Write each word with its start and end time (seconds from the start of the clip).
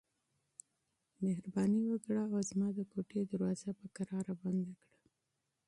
مهرباني 1.23 1.81
وکړه 1.87 2.23
او 2.33 2.39
زما 2.49 2.67
د 2.77 2.79
خونې 2.89 3.21
دروازه 3.31 3.69
په 3.79 3.85
کراره 3.95 4.33
بنده 4.41 4.73
کړه. 4.81 4.93